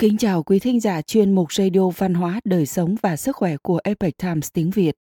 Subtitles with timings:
[0.00, 3.56] Kính chào quý thính giả chuyên mục Radio Văn hóa, Đời sống và Sức khỏe
[3.62, 4.94] của Epoch Times tiếng Việt.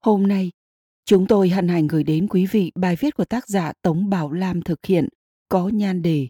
[0.00, 0.50] Hôm nay,
[1.04, 4.32] chúng tôi hân hạnh gửi đến quý vị bài viết của tác giả Tống Bảo
[4.32, 5.08] Lam thực hiện
[5.48, 6.28] có nhan đề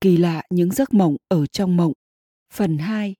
[0.00, 1.92] Kỳ lạ những giấc mộng ở trong mộng,
[2.52, 3.14] phần 2.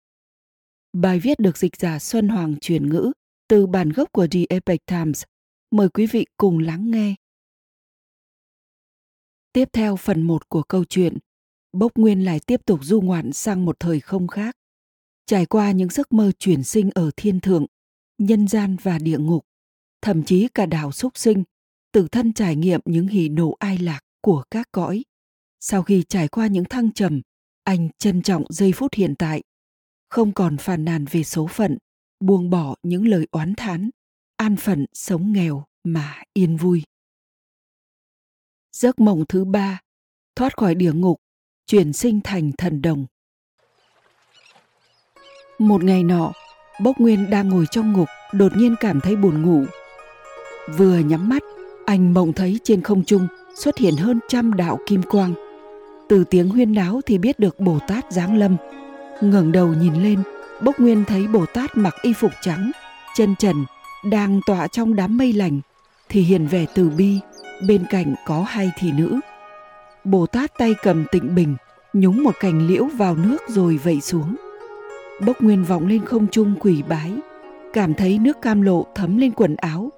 [0.92, 3.12] Bài viết được dịch giả Xuân Hoàng chuyển ngữ
[3.48, 5.22] từ bản gốc của The Epoch Times.
[5.70, 7.14] Mời quý vị cùng lắng nghe.
[9.53, 11.18] Tiếp theo phần 1 của câu chuyện
[11.74, 14.56] Bốc Nguyên lại tiếp tục du ngoạn sang một thời không khác.
[15.26, 17.66] Trải qua những giấc mơ chuyển sinh ở thiên thượng,
[18.18, 19.44] nhân gian và địa ngục,
[20.02, 21.44] thậm chí cả đảo súc sinh,
[21.92, 25.04] tự thân trải nghiệm những hỉ nộ ai lạc của các cõi.
[25.60, 27.22] Sau khi trải qua những thăng trầm,
[27.64, 29.42] anh trân trọng giây phút hiện tại,
[30.08, 31.78] không còn phàn nàn về số phận,
[32.20, 33.91] buông bỏ những lời oán thán,
[34.36, 36.83] an phận sống nghèo mà yên vui.
[38.72, 39.80] Giấc mộng thứ ba,
[40.36, 41.23] thoát khỏi địa ngục
[41.67, 43.07] chuyển sinh thành thần đồng.
[45.59, 46.33] Một ngày nọ,
[46.81, 49.65] Bốc Nguyên đang ngồi trong ngục, đột nhiên cảm thấy buồn ngủ.
[50.77, 51.43] Vừa nhắm mắt,
[51.87, 55.34] anh mộng thấy trên không trung xuất hiện hơn trăm đạo kim quang.
[56.09, 58.56] Từ tiếng huyên náo thì biết được Bồ Tát giáng lâm.
[59.21, 60.23] ngẩng đầu nhìn lên,
[60.62, 62.71] Bốc Nguyên thấy Bồ Tát mặc y phục trắng,
[63.17, 63.56] chân trần,
[64.05, 65.61] đang tọa trong đám mây lành,
[66.09, 67.19] thì hiền vẻ từ bi,
[67.69, 69.21] bên cạnh có hai thị nữ.
[70.05, 71.56] Bồ Tát tay cầm tịnh bình,
[71.92, 74.36] nhúng một cành liễu vào nước rồi vẩy xuống.
[75.27, 77.12] Bốc nguyên vọng lên không trung quỷ bái,
[77.72, 79.92] cảm thấy nước cam lộ thấm lên quần áo,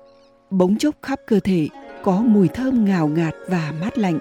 [0.51, 1.69] bỗng chốc khắp cơ thể
[2.03, 4.19] có mùi thơm ngào ngạt và mát lạnh.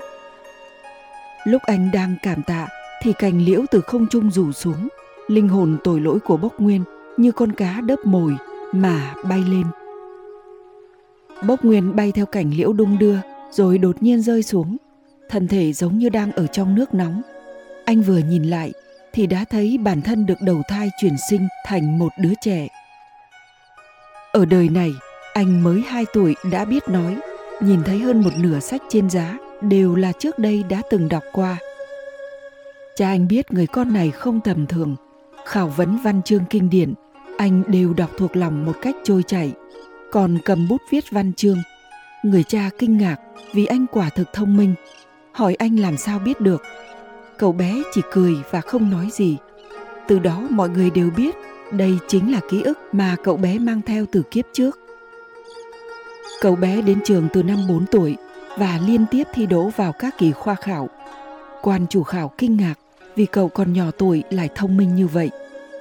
[1.43, 2.67] Lúc anh đang cảm tạ
[3.01, 4.87] thì cành liễu từ không trung rủ xuống,
[5.27, 6.83] linh hồn tội lỗi của Bốc Nguyên
[7.17, 8.35] như con cá đớp mồi
[8.71, 9.65] mà bay lên.
[11.47, 13.17] Bốc Nguyên bay theo cảnh liễu đung đưa
[13.51, 14.77] rồi đột nhiên rơi xuống,
[15.29, 17.21] thân thể giống như đang ở trong nước nóng
[17.85, 18.73] anh vừa nhìn lại
[19.13, 22.67] thì đã thấy bản thân được đầu thai chuyển sinh thành một đứa trẻ.
[24.31, 24.91] Ở đời này,
[25.33, 27.17] anh mới 2 tuổi đã biết nói,
[27.61, 31.23] nhìn thấy hơn một nửa sách trên giá đều là trước đây đã từng đọc
[31.33, 31.57] qua.
[32.95, 34.95] Cha anh biết người con này không tầm thường,
[35.45, 36.93] khảo vấn văn chương kinh điển,
[37.37, 39.51] anh đều đọc thuộc lòng một cách trôi chảy,
[40.11, 41.57] còn cầm bút viết văn chương.
[42.23, 43.17] Người cha kinh ngạc
[43.53, 44.75] vì anh quả thực thông minh,
[45.35, 46.63] hỏi anh làm sao biết được.
[47.37, 49.37] Cậu bé chỉ cười và không nói gì.
[50.07, 51.35] Từ đó mọi người đều biết,
[51.71, 54.79] đây chính là ký ức mà cậu bé mang theo từ kiếp trước.
[56.41, 58.15] Cậu bé đến trường từ năm 4 tuổi
[58.57, 60.89] và liên tiếp thi đỗ vào các kỳ khoa khảo.
[61.61, 62.75] Quan chủ khảo kinh ngạc
[63.15, 65.29] vì cậu còn nhỏ tuổi lại thông minh như vậy,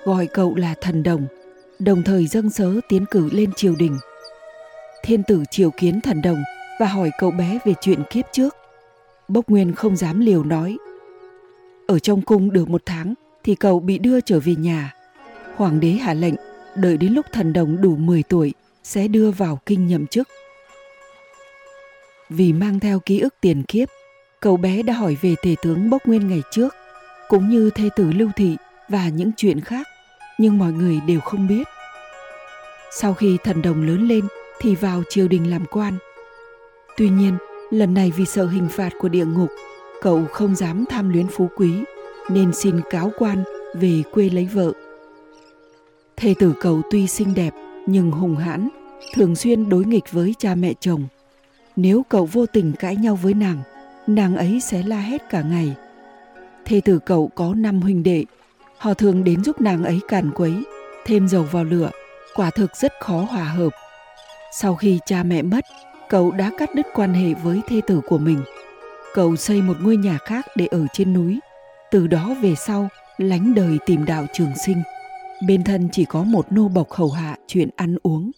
[0.04, 1.26] gọi cậu là thần đồng
[1.78, 3.98] đồng thời dâng sớ tiến cử lên triều đình.
[5.02, 6.42] Thiên tử triều kiến thần đồng
[6.80, 8.56] và hỏi cậu bé về chuyện kiếp trước
[9.28, 10.76] bốc nguyên không dám liều nói
[11.86, 13.14] ở trong cung được một tháng
[13.44, 14.94] thì cậu bị đưa trở về nhà.
[15.56, 16.34] Hoàng đế hạ lệnh
[16.74, 18.52] đợi đến lúc thần đồng đủ 10 tuổi
[18.82, 20.28] sẽ đưa vào kinh nhậm chức.
[22.28, 23.88] Vì mang theo ký ức tiền kiếp,
[24.40, 26.74] cậu bé đã hỏi về thể tướng Bốc Nguyên ngày trước,
[27.28, 28.56] cũng như thê tử Lưu Thị
[28.88, 29.86] và những chuyện khác,
[30.38, 31.68] nhưng mọi người đều không biết.
[32.92, 34.24] Sau khi thần đồng lớn lên
[34.60, 35.98] thì vào triều đình làm quan.
[36.96, 37.36] Tuy nhiên,
[37.70, 39.48] lần này vì sợ hình phạt của địa ngục,
[40.02, 41.72] cậu không dám tham luyến phú quý,
[42.30, 43.44] nên xin cáo quan
[43.74, 44.72] về quê lấy vợ.
[46.16, 47.54] Thê tử cậu tuy xinh đẹp
[47.86, 48.68] nhưng hùng hãn,
[49.14, 51.06] thường xuyên đối nghịch với cha mẹ chồng.
[51.76, 53.58] Nếu cậu vô tình cãi nhau với nàng
[54.06, 55.74] nàng ấy sẽ la hét cả ngày.
[56.64, 58.24] Thê tử cậu có năm huynh đệ,
[58.78, 60.52] họ thường đến giúp nàng ấy càn quấy,
[61.04, 61.90] thêm dầu vào lửa,
[62.34, 63.70] quả thực rất khó hòa hợp.
[64.52, 65.64] Sau khi cha mẹ mất
[66.08, 68.40] cậu đã cắt đứt quan hệ với thê tử của mình.
[69.14, 71.40] Cậu xây một ngôi nhà khác để ở trên núi.
[71.90, 72.88] Từ đó về sau,
[73.18, 74.82] lánh đời tìm đạo trường sinh.
[75.46, 78.30] Bên thân chỉ có một nô bộc hầu hạ chuyện ăn uống.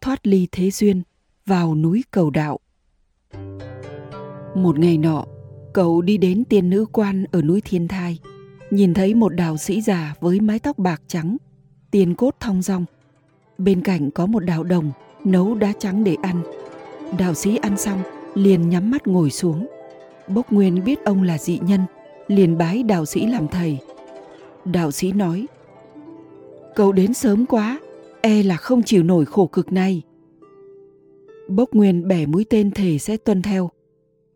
[0.00, 1.02] Thoát ly thế duyên,
[1.46, 2.58] vào núi cầu đạo.
[4.54, 5.24] Một ngày nọ,
[5.72, 8.18] cậu đi đến tiên nữ quan ở núi thiên thai.
[8.70, 11.36] Nhìn thấy một đạo sĩ già với mái tóc bạc trắng,
[11.90, 12.84] tiền cốt thong dong.
[13.58, 14.92] Bên cạnh có một đạo đồng
[15.24, 16.42] nấu đá trắng để ăn.
[17.18, 18.02] Đạo sĩ ăn xong,
[18.34, 19.66] liền nhắm mắt ngồi xuống.
[20.28, 21.80] Bốc nguyên biết ông là dị nhân,
[22.26, 23.78] liền bái đạo sĩ làm thầy.
[24.64, 25.46] Đạo sĩ nói,
[26.74, 27.80] cậu đến sớm quá
[28.20, 30.02] e là không chịu nổi khổ cực này.
[31.48, 33.70] Bốc nguyên bẻ mũi tên thề sẽ tuân theo.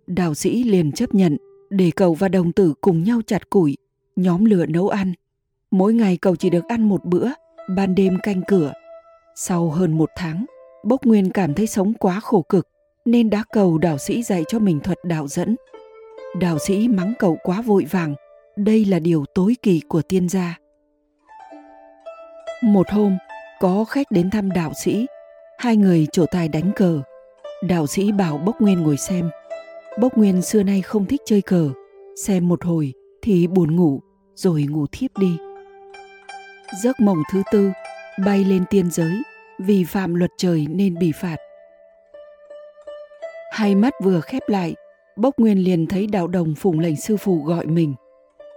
[0.07, 1.37] Đạo sĩ liền chấp nhận,
[1.71, 3.77] để cậu và đồng tử cùng nhau chặt củi,
[4.17, 5.13] nhóm lửa nấu ăn.
[5.71, 7.29] Mỗi ngày cậu chỉ được ăn một bữa,
[7.77, 8.73] ban đêm canh cửa.
[9.37, 10.45] Sau hơn một tháng
[10.85, 12.69] bốc nguyên cảm thấy sống quá khổ cực
[13.05, 15.57] nên đã cầu đạo sĩ dạy cho mình thuật đạo dẫn.
[16.41, 18.15] Đạo sĩ mắng cậu quá vội vàng,
[18.57, 20.59] đây là điều tối kỳ của tiên gia.
[22.63, 23.17] Một hôm,
[23.61, 25.07] có khách đến thăm đạo sĩ,
[25.59, 27.01] hai người trổ tài đánh cờ.
[27.69, 29.31] Đạo sĩ bảo Bốc Nguyên ngồi xem.
[30.01, 31.71] Bốc Nguyên xưa nay không thích chơi cờ,
[32.27, 32.93] xem một hồi
[33.23, 34.01] thì buồn ngủ
[34.35, 35.37] rồi ngủ thiếp đi.
[36.83, 37.71] Giấc mộng thứ tư,
[38.25, 39.13] bay lên tiên giới,
[39.67, 41.37] vì phạm luật trời nên bị phạt.
[43.53, 44.75] Hai mắt vừa khép lại,
[45.17, 47.95] Bốc Nguyên liền thấy đạo đồng phụng lệnh sư phụ gọi mình.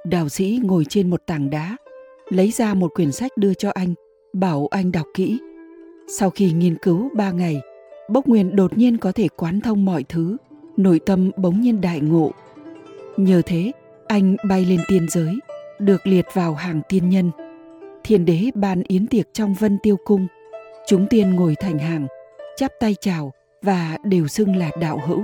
[0.05, 1.77] Đạo sĩ ngồi trên một tảng đá,
[2.29, 3.93] lấy ra một quyển sách đưa cho anh,
[4.33, 5.37] bảo anh đọc kỹ.
[6.07, 7.61] Sau khi nghiên cứu ba ngày,
[8.09, 10.37] Bốc Nguyên đột nhiên có thể quán thông mọi thứ,
[10.77, 12.31] nội tâm bỗng nhiên đại ngộ.
[13.17, 13.71] Nhờ thế,
[14.07, 15.35] anh bay lên tiên giới,
[15.79, 17.31] được liệt vào hàng tiên nhân.
[18.03, 20.27] Thiên đế ban yến tiệc trong vân tiêu cung.
[20.87, 22.07] Chúng tiên ngồi thành hàng,
[22.55, 25.23] chắp tay chào và đều xưng là đạo hữu.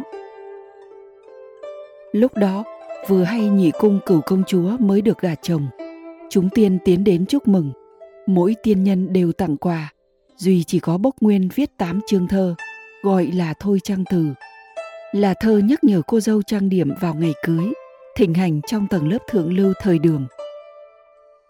[2.11, 2.63] Lúc đó,
[3.07, 5.67] vừa hay nhị cung cửu công chúa mới được gả chồng.
[6.29, 7.71] Chúng tiên tiến đến chúc mừng.
[8.27, 9.93] Mỗi tiên nhân đều tặng quà.
[10.37, 12.55] Duy chỉ có bốc nguyên viết tám chương thơ,
[13.03, 14.27] gọi là Thôi Trang Từ.
[15.11, 17.65] Là thơ nhắc nhở cô dâu trang điểm vào ngày cưới,
[18.15, 20.27] thịnh hành trong tầng lớp thượng lưu thời đường.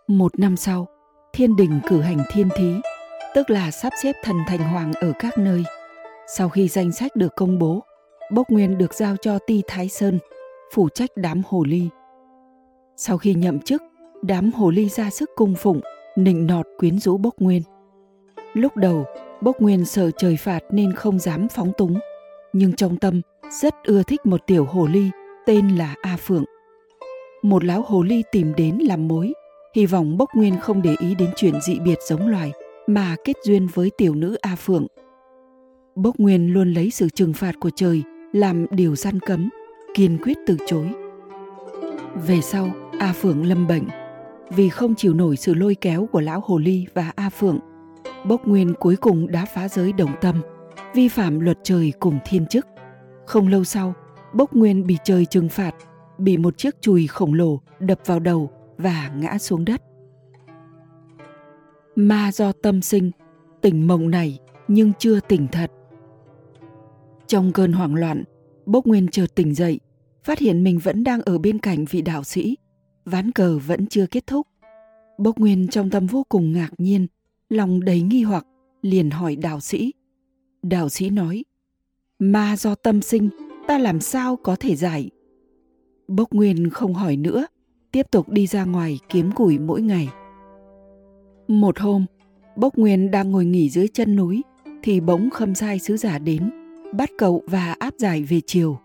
[0.08, 0.88] Một năm sau,
[1.34, 2.74] thiên đình cử hành thiên thí,
[3.34, 5.64] tức là sắp xếp thần thành hoàng ở các nơi.
[6.28, 7.84] Sau khi danh sách được công bố,
[8.32, 10.20] Bốc Nguyên được giao cho Ti Thái Sơn,
[10.74, 11.90] phụ trách đám hồ ly.
[12.98, 13.82] Sau khi nhậm chức,
[14.22, 15.82] đám hồ ly ra sức cung phụng,
[16.16, 17.62] nịnh nọt quyến rũ Bốc Nguyên.
[18.54, 19.06] Lúc đầu,
[19.42, 22.00] Bốc Nguyên sợ trời phạt nên không dám phóng túng,
[22.54, 23.22] nhưng trong tâm
[23.62, 25.10] rất ưa thích một tiểu hồ ly
[25.46, 26.46] tên là A Phượng.
[27.42, 29.34] Một lão hồ ly tìm đến làm mối,
[29.76, 32.52] hy vọng Bốc Nguyên không để ý đến chuyện dị biệt giống loài
[32.88, 34.88] mà kết duyên với tiểu nữ A Phượng.
[35.96, 39.50] Bốc Nguyên luôn lấy sự trừng phạt của trời làm điều gian cấm,
[39.94, 40.88] kiên quyết từ chối.
[42.28, 43.84] Về sau, A Phượng lâm bệnh.
[44.50, 47.60] Vì không chịu nổi sự lôi kéo của lão Hồ Ly và A Phượng,
[48.26, 50.42] Bốc Nguyên cuối cùng đã phá giới đồng tâm,
[50.94, 52.68] vi phạm luật trời cùng thiên chức.
[53.26, 53.94] Không lâu sau,
[54.34, 55.76] Bốc Nguyên bị trời trừng phạt,
[56.18, 59.82] bị một chiếc chùi khổng lồ đập vào đầu và ngã xuống đất.
[61.96, 63.12] Ma do tâm sinh,
[63.62, 65.72] tỉnh mộng này nhưng chưa tỉnh thật.
[67.28, 68.24] Trong cơn hoảng loạn,
[68.66, 69.80] Bốc Nguyên chợt tỉnh dậy,
[70.24, 72.58] phát hiện mình vẫn đang ở bên cạnh vị đạo sĩ,
[73.06, 74.48] ván cờ vẫn chưa kết thúc.
[75.18, 77.08] Bốc Nguyên trong tâm vô cùng ngạc nhiên,
[77.50, 78.46] lòng đầy nghi hoặc,
[78.82, 79.94] liền hỏi đạo sĩ.
[80.64, 81.44] Đạo sĩ nói,
[82.20, 83.30] ma do tâm sinh,
[83.68, 85.10] ta làm sao có thể giải?
[86.08, 87.48] Bốc Nguyên không hỏi nữa,
[87.92, 90.10] tiếp tục đi ra ngoài kiếm củi mỗi ngày.
[91.52, 92.06] Một hôm,
[92.56, 94.42] Bốc Nguyên đang ngồi nghỉ dưới chân núi,
[94.84, 96.50] thì bỗng khâm sai sứ giả đến,
[96.94, 98.78] bắt cậu và áp giải về chiều.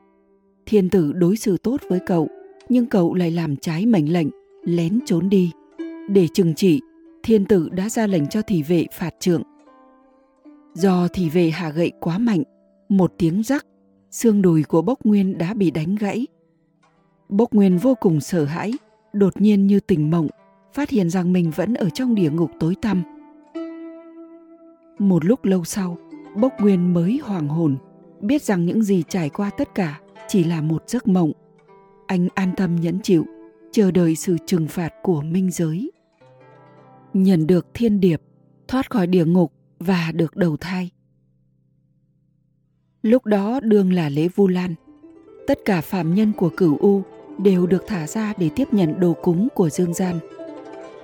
[0.66, 2.28] Thiên tử đối xử tốt với cậu,
[2.68, 4.26] nhưng cậu lại làm trái mệnh lệnh,
[4.62, 5.50] lén trốn đi.
[6.08, 6.80] Để trừng trị,
[7.22, 9.42] thiên tử đã ra lệnh cho thị vệ phạt trượng.
[10.74, 12.42] Do thị vệ hạ gậy quá mạnh,
[12.88, 13.66] một tiếng rắc,
[14.10, 16.26] xương đùi của Bốc Nguyên đã bị đánh gãy.
[17.28, 18.72] Bốc Nguyên vô cùng sợ hãi,
[19.12, 20.28] đột nhiên như tỉnh mộng,
[20.76, 23.02] phát hiện rằng mình vẫn ở trong địa ngục tối tăm.
[24.98, 25.98] Một lúc lâu sau,
[26.36, 27.76] Bốc Nguyên mới hoàng hồn,
[28.20, 31.32] biết rằng những gì trải qua tất cả chỉ là một giấc mộng.
[32.06, 33.26] Anh an tâm nhẫn chịu,
[33.72, 35.90] chờ đợi sự trừng phạt của minh giới.
[37.14, 38.22] Nhận được thiên điệp,
[38.68, 40.90] thoát khỏi địa ngục và được đầu thai.
[43.02, 44.74] Lúc đó đương là lễ Vu Lan.
[45.46, 47.02] Tất cả phạm nhân của cửu U
[47.38, 50.18] đều được thả ra để tiếp nhận đồ cúng của dương gian.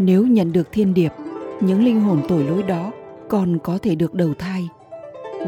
[0.05, 1.13] Nếu nhận được thiên điệp,
[1.61, 2.93] những linh hồn tội lỗi đó
[3.29, 4.69] còn có thể được đầu thai.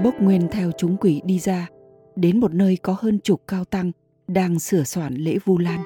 [0.05, 1.69] Bốc nguyên theo chúng quỷ đi ra,
[2.17, 3.93] đến một nơi có hơn chục cao tăng
[4.27, 5.81] đang sửa soạn lễ Vu Lan.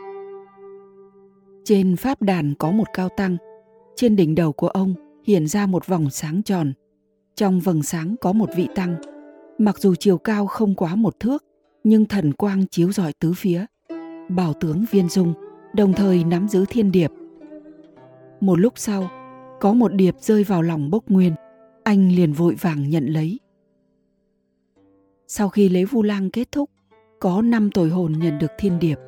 [1.65, 3.37] Trên pháp đàn có một cao tăng,
[3.97, 4.95] trên đỉnh đầu của ông
[5.25, 6.73] hiện ra một vòng sáng tròn.
[7.35, 8.97] Trong vầng sáng có một vị tăng,
[9.59, 11.45] mặc dù chiều cao không quá một thước,
[11.85, 13.67] nhưng thần quang chiếu rọi tứ phía.
[14.29, 15.35] Bảo tướng viên dung,
[15.75, 17.11] đồng thời nắm giữ thiên điệp.
[18.41, 19.11] Một lúc sau,
[19.61, 21.35] có một điệp rơi vào lòng bốc nguyên,
[21.85, 23.41] anh liền vội vàng nhận lấy.
[25.27, 26.71] Sau khi lấy vu lang kết thúc,
[27.21, 28.99] có năm tội hồn nhận được thiên điệp,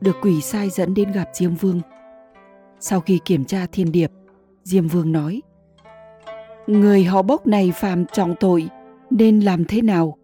[0.00, 1.80] được quỷ sai dẫn đến gặp Diêm Vương.
[2.80, 4.10] Sau khi kiểm tra thiên điệp,
[4.64, 5.42] Diêm Vương nói
[6.66, 8.68] Người họ bốc này phạm trọng tội
[9.10, 10.16] nên làm thế nào?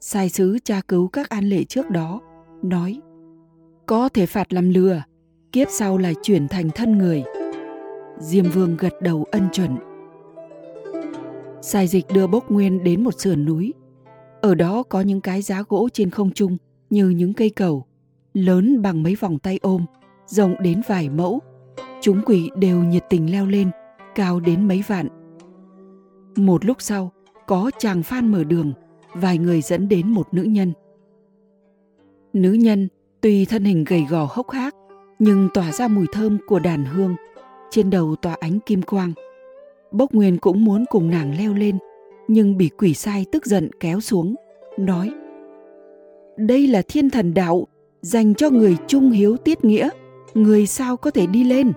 [0.00, 2.20] Sai sứ tra cứu các an lệ trước đó,
[2.62, 3.00] nói
[3.86, 5.02] Có thể phạt làm lừa,
[5.52, 7.24] kiếp sau lại chuyển thành thân người.
[8.18, 9.76] Diêm Vương gật đầu ân chuẩn.
[11.62, 13.72] Sai dịch đưa bốc nguyên đến một sườn núi.
[14.40, 16.56] Ở đó có những cái giá gỗ trên không trung
[16.90, 17.86] như những cây cầu,
[18.34, 19.86] lớn bằng mấy vòng tay ôm,
[20.26, 21.40] rộng đến vài mẫu.
[22.00, 23.70] Chúng quỷ đều nhiệt tình leo lên,
[24.14, 25.08] cao đến mấy vạn.
[26.36, 27.12] Một lúc sau,
[27.46, 28.72] có chàng phan mở đường,
[29.14, 30.72] vài người dẫn đến một nữ nhân.
[32.32, 32.88] Nữ nhân
[33.20, 34.74] tuy thân hình gầy gò hốc hác,
[35.18, 37.16] nhưng tỏa ra mùi thơm của đàn hương,
[37.70, 39.12] trên đầu tỏa ánh kim quang.
[39.92, 41.78] Bốc Nguyên cũng muốn cùng nàng leo lên,
[42.28, 44.34] nhưng bị quỷ sai tức giận kéo xuống,
[44.78, 45.10] nói
[46.36, 47.66] Đây là thiên thần đạo,
[48.02, 49.88] dành cho người trung hiếu tiết nghĩa,
[50.34, 51.72] người sao có thể đi lên?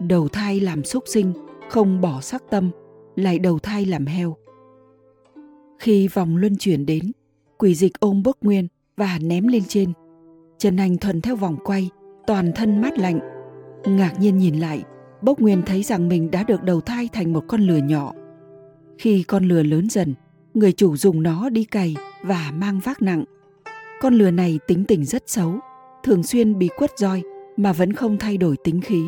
[0.00, 1.32] Đầu thai làm súc sinh,
[1.68, 2.70] không bỏ sắc tâm,
[3.16, 4.36] lại đầu thai làm heo.
[5.78, 7.12] Khi vòng luân chuyển đến,
[7.58, 9.92] quỷ dịch ôm bốc nguyên và ném lên trên.
[10.62, 11.90] Trần Anh thuần theo vòng quay,
[12.26, 13.18] toàn thân mát lạnh.
[13.84, 14.82] Ngạc nhiên nhìn lại,
[15.22, 18.12] bốc nguyên thấy rằng mình đã được đầu thai thành một con lừa nhỏ.
[18.98, 20.14] Khi con lừa lớn dần,
[20.54, 23.24] người chủ dùng nó đi cày và mang vác nặng.
[24.00, 25.54] Con lừa này tính tình rất xấu,
[26.04, 27.22] thường xuyên bị quất roi
[27.56, 29.04] mà vẫn không thay đổi tính khí.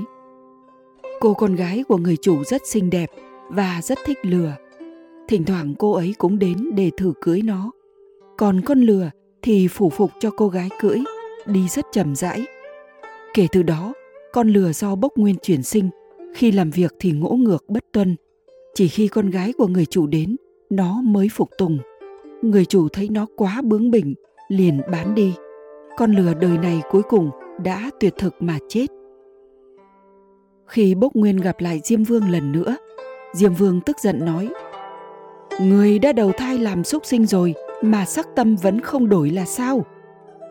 [1.20, 3.11] Cô con gái của người chủ rất xinh đẹp
[3.49, 4.52] và rất thích lừa.
[5.28, 7.70] Thỉnh thoảng cô ấy cũng đến để thử cưới nó.
[8.37, 9.11] Còn con lừa
[9.42, 10.99] thì phủ phục cho cô gái cưỡi,
[11.46, 12.46] đi rất chậm rãi.
[13.34, 13.92] Kể từ đó,
[14.32, 15.90] con lừa do bốc nguyên chuyển sinh,
[16.34, 18.16] khi làm việc thì ngỗ ngược bất tuân.
[18.74, 20.36] Chỉ khi con gái của người chủ đến,
[20.70, 21.78] nó mới phục tùng.
[22.42, 24.14] Người chủ thấy nó quá bướng bỉnh,
[24.48, 25.34] liền bán đi.
[25.96, 27.30] Con lừa đời này cuối cùng
[27.64, 28.86] đã tuyệt thực mà chết.
[30.66, 32.76] Khi Bốc Nguyên gặp lại Diêm Vương lần nữa,
[33.32, 34.50] Diêm Vương tức giận nói
[35.60, 39.44] Người đã đầu thai làm súc sinh rồi mà sắc tâm vẫn không đổi là
[39.44, 39.84] sao?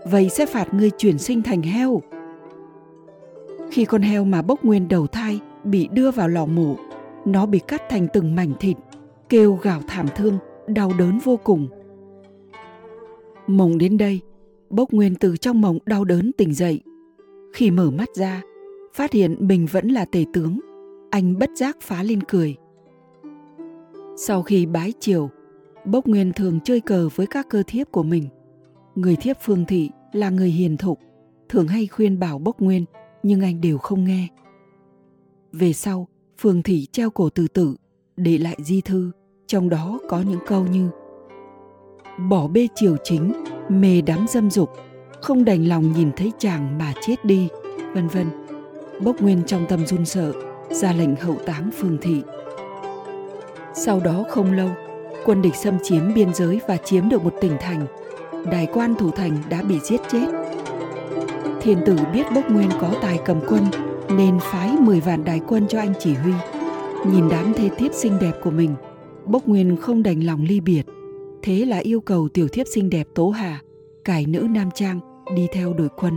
[0.06, 2.02] Vậy sẽ phạt ngươi chuyển sinh thành heo.
[3.72, 6.76] Khi con heo mà Bốc Nguyên đầu thai bị đưa vào lò mổ,
[7.26, 8.78] nó bị cắt thành từng mảnh thịt,
[9.30, 11.68] kêu gào thảm thương, đau đớn vô cùng.
[13.48, 14.22] Mộng đến đây,
[14.70, 16.82] Bốc Nguyên từ trong mộng đau đớn tỉnh dậy.
[17.54, 18.42] Khi mở mắt ra,
[18.94, 20.60] phát hiện mình vẫn là tể tướng
[21.14, 22.56] anh bất giác phá lên cười
[24.16, 25.30] sau khi bái triều
[25.86, 28.28] bốc nguyên thường chơi cờ với các cơ thiếp của mình
[28.96, 31.00] người thiếp phương thị là người hiền thục,
[31.50, 32.86] thường hay khuyên bảo bốc nguyên,
[33.24, 34.28] nhưng anh đều không nghe.
[35.52, 36.08] Về sau,
[36.38, 37.76] phương thị treo cổ tự tử,
[38.18, 39.12] để lại di thư,
[39.48, 40.90] trong đó có những câu như,
[42.30, 43.34] bỏ bê triều chính,
[43.70, 44.70] mê đắm dâm dục,
[45.22, 47.48] không đành lòng nhìn thấy chàng mà chết đi,
[47.94, 48.28] vân vân.
[49.04, 50.34] Bốc nguyên trong tâm run sợ,
[50.70, 52.22] ra lệnh hậu táng phương thị.
[53.74, 54.70] Sau đó không lâu,
[55.26, 57.86] quân địch xâm chiếm biên giới và chiếm được một tỉnh thành
[58.52, 60.26] đại quan thủ thành đã bị giết chết.
[61.62, 63.64] Thiên tử biết bốc nguyên có tài cầm quân,
[64.18, 66.34] nên phái 10 vạn đại quân cho anh chỉ huy.
[67.12, 68.76] Nhìn đám thê thiếp xinh đẹp của mình,
[69.26, 70.84] bốc nguyên không đành lòng ly biệt.
[71.42, 73.62] Thế là yêu cầu tiểu thiếp xinh đẹp tố hà,
[74.06, 75.00] cải nữ nam trang,
[75.36, 76.14] đi theo đội quân.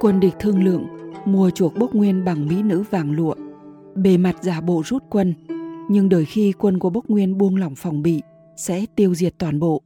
[0.00, 0.86] Quân địch thương lượng,
[1.24, 3.34] mua chuộc bốc nguyên bằng mỹ nữ vàng lụa.
[3.94, 5.34] Bề mặt giả bộ rút quân,
[5.88, 8.22] nhưng đời khi quân của bốc nguyên buông lỏng phòng bị,
[8.56, 9.82] sẽ tiêu diệt toàn bộ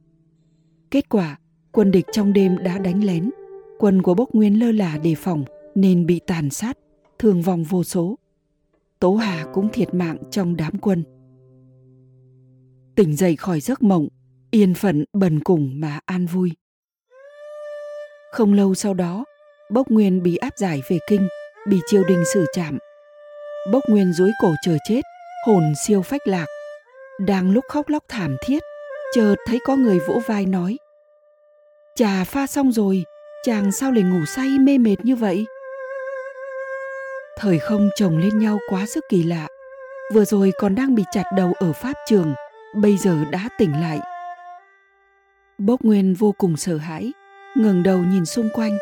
[0.93, 1.37] kết quả
[1.71, 3.31] quân địch trong đêm đã đánh lén
[3.79, 5.45] quân của bốc nguyên lơ là đề phòng
[5.75, 6.77] nên bị tàn sát
[7.19, 8.15] thương vong vô số
[8.99, 11.03] tố hà cũng thiệt mạng trong đám quân
[12.95, 14.07] tỉnh dậy khỏi giấc mộng
[14.51, 16.51] yên phận bần cùng mà an vui
[18.31, 19.25] không lâu sau đó
[19.73, 21.27] Bốc Nguyên bị áp giải về kinh,
[21.67, 22.77] bị triều đình xử trảm.
[23.71, 25.01] Bốc Nguyên dối cổ chờ chết,
[25.45, 26.45] hồn siêu phách lạc.
[27.19, 28.63] Đang lúc khóc lóc thảm thiết,
[29.15, 30.77] chợt thấy có người vỗ vai nói
[31.95, 33.03] Trà pha xong rồi,
[33.43, 35.45] chàng sao lại ngủ say mê mệt như vậy?
[37.37, 39.47] Thời không chồng lên nhau quá sức kỳ lạ.
[40.13, 42.33] Vừa rồi còn đang bị chặt đầu ở pháp trường,
[42.75, 43.99] bây giờ đã tỉnh lại.
[45.57, 47.11] Bốc Nguyên vô cùng sợ hãi,
[47.57, 48.77] ngẩng đầu nhìn xung quanh,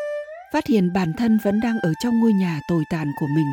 [0.52, 3.46] phát hiện bản thân vẫn đang ở trong ngôi nhà tồi tàn của mình.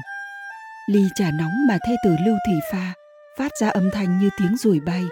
[0.89, 2.93] Ly trà nóng mà thê tử Lưu Thị pha,
[3.37, 5.03] phát ra âm thanh như tiếng ruồi bay.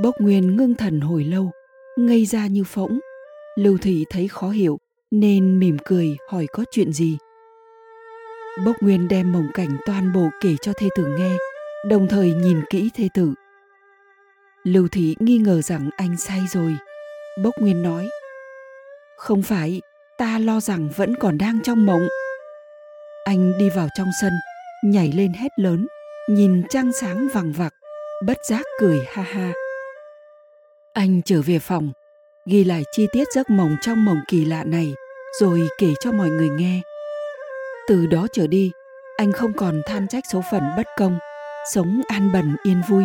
[0.00, 1.50] Bốc Nguyên ngưng thần hồi lâu,
[1.98, 2.98] ngây ra như phỗng.
[3.58, 4.78] Lưu Thị thấy khó hiểu
[5.10, 7.16] nên mỉm cười hỏi có chuyện gì.
[8.66, 11.36] Bốc Nguyên đem mộng cảnh toàn bộ kể cho thê tử nghe,
[11.88, 13.34] đồng thời nhìn kỹ thê tử.
[14.64, 16.76] Lưu Thị nghi ngờ rằng anh say rồi.
[17.42, 18.08] Bốc Nguyên nói,
[19.16, 19.80] không phải,
[20.18, 22.08] ta lo rằng vẫn còn đang trong mộng
[23.24, 24.32] anh đi vào trong sân
[24.84, 25.86] nhảy lên hét lớn
[26.28, 27.74] nhìn trăng sáng vằng vặc
[28.26, 29.52] bất giác cười ha ha
[30.92, 31.92] anh trở về phòng
[32.46, 34.94] ghi lại chi tiết giấc mộng trong mộng kỳ lạ này
[35.40, 36.80] rồi kể cho mọi người nghe
[37.88, 38.72] từ đó trở đi
[39.16, 41.18] anh không còn than trách số phận bất công
[41.72, 43.04] sống an bần yên vui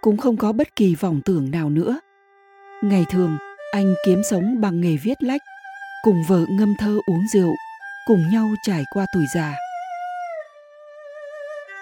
[0.00, 2.00] cũng không có bất kỳ vọng tưởng nào nữa
[2.82, 3.38] ngày thường
[3.72, 5.40] anh kiếm sống bằng nghề viết lách
[6.02, 7.56] cùng vợ ngâm thơ uống rượu,
[8.06, 9.54] cùng nhau trải qua tuổi già.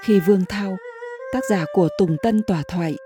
[0.02, 0.76] Khi Vương Thao,
[1.32, 2.96] tác giả của Tùng Tân Tòa Thoại,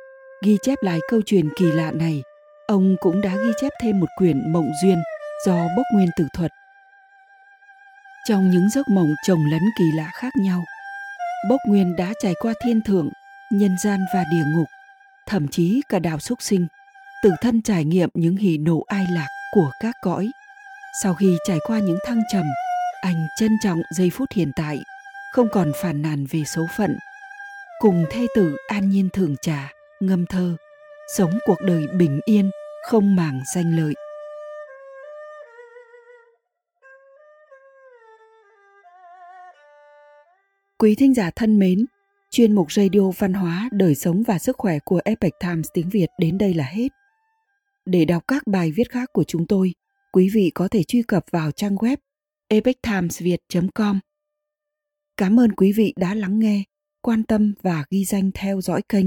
[0.42, 2.22] ghi chép lại câu chuyện kỳ lạ này,
[2.70, 5.02] ông cũng đã ghi chép thêm một quyển Mộng Duyên
[5.46, 6.52] do Bốc Nguyên Tử Thuật.
[8.28, 10.64] Trong những giấc mộng chồng lấn kỳ lạ khác nhau,
[11.48, 13.08] Bốc Nguyên đã trải qua thiên thượng,
[13.52, 14.66] nhân gian và địa ngục,
[15.26, 16.66] thậm chí cả đảo súc sinh,
[17.22, 20.30] tự thân trải nghiệm những hỉ nộ ai lạc của các cõi.
[21.02, 22.44] Sau khi trải qua những thăng trầm,
[23.00, 24.78] anh trân trọng giây phút hiện tại,
[25.32, 26.96] không còn phản nàn về số phận.
[27.78, 30.56] Cùng thê tử an nhiên thường trà, ngâm thơ,
[31.16, 32.50] sống cuộc đời bình yên,
[32.82, 33.94] không màng danh lợi.
[40.78, 41.86] Quý thính giả thân mến,
[42.30, 46.06] chuyên mục radio văn hóa, đời sống và sức khỏe của Epoch Times tiếng Việt
[46.18, 46.88] đến đây là hết.
[47.86, 49.72] Để đọc các bài viết khác của chúng tôi,
[50.12, 51.96] quý vị có thể truy cập vào trang web
[52.48, 54.00] epochtimesviet.com.
[55.16, 56.62] Cảm ơn quý vị đã lắng nghe,
[57.02, 59.06] quan tâm và ghi danh theo dõi kênh.